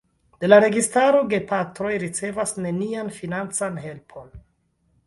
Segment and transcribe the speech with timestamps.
[0.43, 4.35] De la registaro gepatroj ricevas nenian financan helpon.